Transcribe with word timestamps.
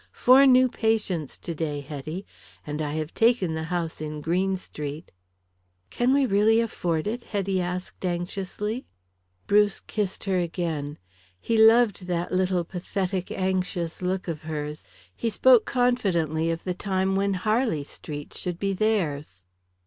Four 0.13 0.47
new 0.47 0.67
patients 0.67 1.37
today, 1.37 1.79
Hetty. 1.81 2.25
And 2.65 2.81
I 2.81 2.93
have 2.93 3.13
taken 3.13 3.53
the 3.53 3.65
house 3.65 4.01
in 4.01 4.19
Green 4.19 4.57
Street." 4.57 5.11
"Can 5.91 6.11
we 6.11 6.25
really 6.25 6.59
afford 6.59 7.05
it?" 7.05 7.25
Hetty 7.25 7.61
asked 7.61 8.03
anxiously. 8.03 8.87
Bruce 9.45 9.79
kissed 9.79 10.23
her 10.23 10.39
again. 10.39 10.97
He 11.39 11.55
loved 11.55 12.07
that 12.07 12.31
little 12.31 12.63
pathetic, 12.63 13.29
anxious 13.31 14.01
look 14.01 14.27
of 14.27 14.41
hers. 14.41 14.85
He 15.15 15.29
spoke 15.29 15.65
confidently 15.65 16.49
of 16.49 16.63
the 16.63 16.73
time 16.73 17.15
when 17.15 17.35
Harley 17.35 17.83
Street 17.83 18.33
should 18.33 18.57
be 18.57 18.73
theirs. 18.73 19.45